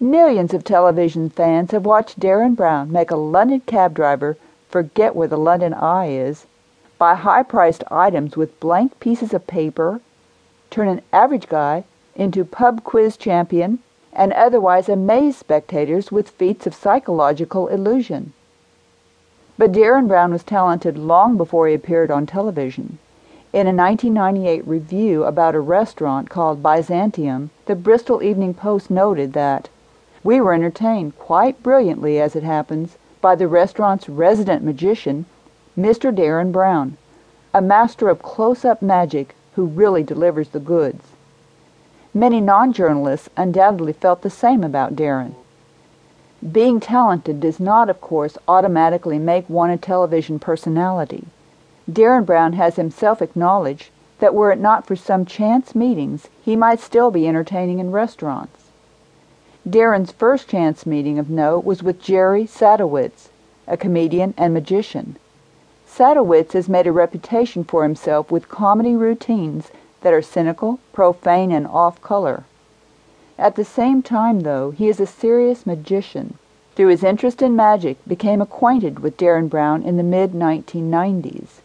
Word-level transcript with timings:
Millions 0.00 0.52
of 0.52 0.64
television 0.64 1.30
fans 1.30 1.70
have 1.70 1.86
watched 1.86 2.18
Derren 2.18 2.56
Brown 2.56 2.90
make 2.90 3.12
a 3.12 3.16
London 3.16 3.60
cab 3.60 3.94
driver 3.94 4.36
forget 4.68 5.14
where 5.14 5.28
the 5.28 5.38
London 5.38 5.72
Eye 5.72 6.08
is, 6.08 6.46
buy 6.98 7.14
high-priced 7.14 7.84
items 7.92 8.36
with 8.36 8.58
blank 8.58 8.98
pieces 8.98 9.32
of 9.32 9.46
paper, 9.46 10.00
turn 10.68 10.88
an 10.88 11.00
average 11.12 11.48
guy 11.48 11.84
into 12.16 12.44
pub 12.44 12.82
quiz 12.82 13.16
champion, 13.16 13.78
and 14.12 14.32
otherwise 14.32 14.88
amaze 14.88 15.36
spectators 15.36 16.10
with 16.10 16.28
feats 16.28 16.66
of 16.66 16.74
psychological 16.74 17.68
illusion. 17.68 18.32
But 19.56 19.72
Derren 19.72 20.08
Brown 20.08 20.32
was 20.32 20.42
talented 20.42 20.98
long 20.98 21.36
before 21.36 21.68
he 21.68 21.74
appeared 21.74 22.10
on 22.10 22.26
television. 22.26 22.98
In 23.52 23.68
a 23.68 23.72
1998 23.72 24.66
review 24.66 25.22
about 25.22 25.54
a 25.54 25.60
restaurant 25.60 26.28
called 26.28 26.64
Byzantium, 26.64 27.50
the 27.66 27.76
Bristol 27.76 28.22
Evening 28.22 28.54
Post 28.54 28.90
noted 28.90 29.32
that 29.34 29.68
we 30.24 30.40
were 30.40 30.54
entertained 30.54 31.16
quite 31.18 31.62
brilliantly, 31.62 32.18
as 32.18 32.34
it 32.34 32.42
happens, 32.42 32.96
by 33.20 33.36
the 33.36 33.46
restaurant's 33.46 34.08
resident 34.08 34.64
magician, 34.64 35.26
Mr. 35.78 36.12
Derren 36.12 36.50
Brown, 36.50 36.96
a 37.52 37.60
master 37.60 38.08
of 38.08 38.22
close-up 38.22 38.80
magic 38.82 39.36
who 39.54 39.66
really 39.66 40.02
delivers 40.02 40.48
the 40.48 40.58
goods. 40.58 41.04
Many 42.12 42.40
non-journalists 42.40 43.28
undoubtedly 43.36 43.92
felt 43.92 44.22
the 44.22 44.30
same 44.30 44.64
about 44.64 44.96
Derren. 44.96 45.34
Being 46.52 46.80
talented 46.80 47.40
does 47.40 47.60
not, 47.60 47.90
of 47.90 48.00
course, 48.00 48.38
automatically 48.48 49.18
make 49.18 49.48
one 49.48 49.70
a 49.70 49.76
television 49.76 50.38
personality. 50.38 51.26
Derren 51.90 52.24
Brown 52.24 52.54
has 52.54 52.76
himself 52.76 53.20
acknowledged 53.20 53.90
that 54.20 54.34
were 54.34 54.52
it 54.52 54.58
not 54.58 54.86
for 54.86 54.96
some 54.96 55.26
chance 55.26 55.74
meetings, 55.74 56.28
he 56.42 56.56
might 56.56 56.80
still 56.80 57.10
be 57.10 57.28
entertaining 57.28 57.78
in 57.78 57.90
restaurants. 57.90 58.63
Derren's 59.68 60.12
first 60.12 60.48
chance 60.48 60.84
meeting 60.84 61.18
of 61.18 61.30
note 61.30 61.64
was 61.64 61.82
with 61.82 62.02
Jerry 62.02 62.44
Sadowitz, 62.44 63.30
a 63.66 63.78
comedian 63.78 64.34
and 64.36 64.52
magician. 64.52 65.16
Sadowitz 65.86 66.52
has 66.52 66.68
made 66.68 66.86
a 66.86 66.92
reputation 66.92 67.64
for 67.64 67.82
himself 67.82 68.30
with 68.30 68.50
comedy 68.50 68.94
routines 68.94 69.70
that 70.02 70.12
are 70.12 70.20
cynical, 70.20 70.80
profane, 70.92 71.50
and 71.50 71.66
off-color. 71.66 72.44
At 73.38 73.56
the 73.56 73.64
same 73.64 74.02
time, 74.02 74.40
though, 74.40 74.70
he 74.70 74.86
is 74.86 75.00
a 75.00 75.06
serious 75.06 75.64
magician. 75.64 76.36
Through 76.74 76.88
his 76.88 77.02
interest 77.02 77.40
in 77.40 77.56
magic, 77.56 77.96
became 78.06 78.42
acquainted 78.42 78.98
with 78.98 79.16
Derren 79.16 79.48
Brown 79.48 79.82
in 79.82 79.96
the 79.96 80.02
mid-1990s. 80.02 81.62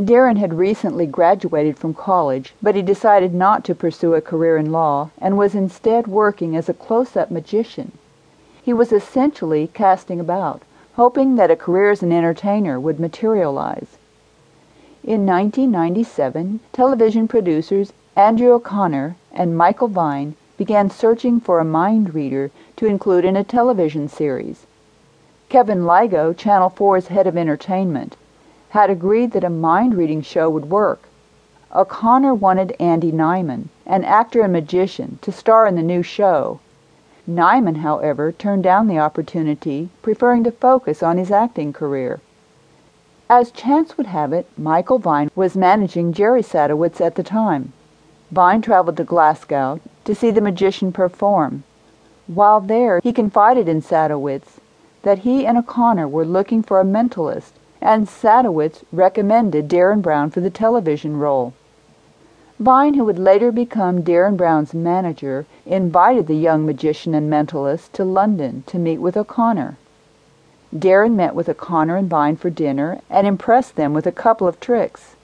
Derren 0.00 0.38
had 0.38 0.54
recently 0.54 1.04
graduated 1.04 1.78
from 1.78 1.92
college, 1.92 2.54
but 2.62 2.74
he 2.74 2.80
decided 2.80 3.34
not 3.34 3.64
to 3.64 3.74
pursue 3.74 4.14
a 4.14 4.22
career 4.22 4.56
in 4.56 4.72
law 4.72 5.10
and 5.18 5.36
was 5.36 5.54
instead 5.54 6.06
working 6.06 6.56
as 6.56 6.70
a 6.70 6.74
close-up 6.74 7.30
magician. 7.30 7.92
He 8.62 8.72
was 8.72 8.92
essentially 8.92 9.68
casting 9.74 10.18
about, 10.18 10.62
hoping 10.94 11.36
that 11.36 11.50
a 11.50 11.56
career 11.56 11.90
as 11.90 12.02
an 12.02 12.12
entertainer 12.12 12.80
would 12.80 12.98
materialize. 12.98 13.98
In 15.04 15.26
1997, 15.26 16.60
television 16.72 17.28
producers 17.28 17.92
Andrew 18.16 18.52
O'Connor 18.52 19.16
and 19.32 19.56
Michael 19.56 19.88
Vine 19.88 20.34
began 20.56 20.88
searching 20.88 21.40
for 21.40 21.58
a 21.58 21.64
mind 21.64 22.14
reader 22.14 22.50
to 22.76 22.86
include 22.86 23.26
in 23.26 23.36
a 23.36 23.44
television 23.44 24.08
series. 24.08 24.64
Kevin 25.50 25.84
Lygo, 25.84 26.32
Channel 26.32 26.70
4's 26.70 27.08
head 27.08 27.26
of 27.26 27.36
entertainment, 27.36 28.16
had 28.70 28.90
agreed 28.90 29.32
that 29.32 29.44
a 29.44 29.50
mind-reading 29.50 30.22
show 30.22 30.48
would 30.48 30.70
work. 30.70 31.02
O'Connor 31.74 32.34
wanted 32.34 32.74
Andy 32.80 33.12
Nyman, 33.12 33.68
an 33.86 34.04
actor 34.04 34.42
and 34.42 34.52
magician, 34.52 35.18
to 35.22 35.30
star 35.30 35.66
in 35.66 35.76
the 35.76 35.82
new 35.82 36.02
show. 36.02 36.60
Nyman, 37.28 37.76
however, 37.76 38.32
turned 38.32 38.62
down 38.62 38.88
the 38.88 38.98
opportunity, 38.98 39.88
preferring 40.02 40.42
to 40.44 40.50
focus 40.50 41.02
on 41.02 41.18
his 41.18 41.30
acting 41.30 41.72
career. 41.72 42.20
As 43.28 43.52
chance 43.52 43.96
would 43.96 44.06
have 44.06 44.32
it, 44.32 44.46
Michael 44.58 44.98
Vine 44.98 45.30
was 45.36 45.56
managing 45.56 46.12
Jerry 46.12 46.42
Sadowitz 46.42 47.00
at 47.00 47.14
the 47.14 47.22
time. 47.22 47.72
Vine 48.32 48.62
traveled 48.62 48.96
to 48.96 49.04
Glasgow 49.04 49.80
to 50.04 50.14
see 50.14 50.32
the 50.32 50.40
magician 50.40 50.92
perform. 50.92 51.62
While 52.26 52.60
there, 52.60 53.00
he 53.00 53.12
confided 53.12 53.68
in 53.68 53.82
Sadowitz 53.82 54.58
that 55.02 55.20
he 55.20 55.46
and 55.46 55.58
O'Connor 55.58 56.08
were 56.08 56.24
looking 56.24 56.62
for 56.62 56.80
a 56.80 56.84
mentalist 56.84 57.52
and 57.80 58.06
Sadowitz 58.06 58.84
recommended 58.92 59.68
Derren 59.68 60.02
Brown 60.02 60.30
for 60.30 60.40
the 60.40 60.50
television 60.50 61.16
role. 61.18 61.54
Vine, 62.58 62.94
who 62.94 63.04
would 63.04 63.18
later 63.18 63.50
become 63.50 64.02
Derren 64.02 64.36
Brown's 64.36 64.74
manager, 64.74 65.46
invited 65.64 66.26
the 66.26 66.34
young 66.34 66.66
magician 66.66 67.14
and 67.14 67.30
mentalist 67.30 67.92
to 67.92 68.04
London 68.04 68.64
to 68.66 68.78
meet 68.78 68.98
with 68.98 69.16
O'Connor. 69.16 69.78
Derren 70.76 71.14
met 71.16 71.34
with 71.34 71.48
O'Connor 71.48 71.96
and 71.96 72.10
Vine 72.10 72.36
for 72.36 72.50
dinner 72.50 73.00
and 73.08 73.26
impressed 73.26 73.76
them 73.76 73.94
with 73.94 74.06
a 74.06 74.12
couple 74.12 74.46
of 74.46 74.60
tricks. 74.60 75.16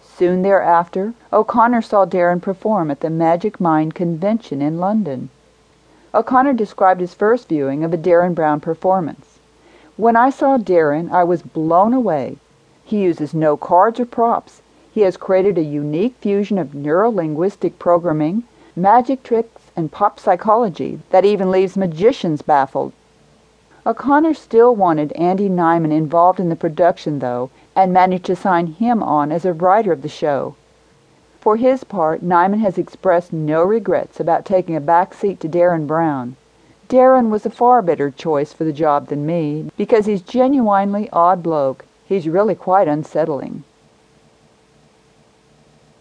Soon 0.00 0.42
thereafter, 0.42 1.12
O'Connor 1.32 1.82
saw 1.82 2.06
Derren 2.06 2.40
perform 2.40 2.88
at 2.88 3.00
the 3.00 3.10
Magic 3.10 3.60
Mind 3.60 3.96
Convention 3.96 4.62
in 4.62 4.78
London. 4.78 5.28
O'Connor 6.14 6.52
described 6.52 7.00
his 7.00 7.14
first 7.14 7.48
viewing 7.48 7.82
of 7.82 7.92
a 7.92 7.98
Derren 7.98 8.32
Brown 8.32 8.60
performance. 8.60 9.33
When 9.96 10.16
I 10.16 10.30
saw 10.30 10.58
Derren 10.58 11.12
I 11.12 11.22
was 11.22 11.42
blown 11.42 11.94
away. 11.94 12.38
He 12.84 13.02
uses 13.02 13.32
no 13.32 13.56
cards 13.56 14.00
or 14.00 14.04
props. 14.04 14.60
He 14.92 15.02
has 15.02 15.16
created 15.16 15.56
a 15.56 15.62
unique 15.62 16.16
fusion 16.20 16.58
of 16.58 16.72
neurolinguistic 16.74 17.78
programming, 17.78 18.42
magic 18.74 19.22
tricks, 19.22 19.70
and 19.76 19.92
pop 19.92 20.18
psychology 20.18 20.98
that 21.10 21.24
even 21.24 21.52
leaves 21.52 21.76
magicians 21.76 22.42
baffled. 22.42 22.92
O'Connor 23.86 24.34
still 24.34 24.74
wanted 24.74 25.12
Andy 25.12 25.48
Nyman 25.48 25.92
involved 25.92 26.40
in 26.40 26.48
the 26.48 26.56
production, 26.56 27.20
though, 27.20 27.50
and 27.76 27.92
managed 27.92 28.24
to 28.24 28.34
sign 28.34 28.66
him 28.66 29.00
on 29.00 29.30
as 29.30 29.44
a 29.44 29.52
writer 29.52 29.92
of 29.92 30.02
the 30.02 30.08
show. 30.08 30.56
For 31.38 31.56
his 31.56 31.84
part, 31.84 32.20
Nyman 32.20 32.58
has 32.58 32.78
expressed 32.78 33.32
no 33.32 33.62
regrets 33.62 34.18
about 34.18 34.44
taking 34.44 34.74
a 34.74 34.80
back 34.80 35.14
seat 35.14 35.38
to 35.38 35.48
Derren 35.48 35.86
Brown. 35.86 36.34
Derren 36.88 37.30
was 37.30 37.46
a 37.46 37.50
far 37.50 37.82
better 37.82 38.10
choice 38.10 38.52
for 38.52 38.64
the 38.64 38.72
job 38.72 39.08
than 39.08 39.26
me, 39.26 39.70
because 39.76 40.06
he's 40.06 40.20
genuinely 40.22 41.08
odd 41.12 41.42
bloke. 41.42 41.84
He's 42.06 42.28
really 42.28 42.54
quite 42.54 42.88
unsettling. 42.88 43.64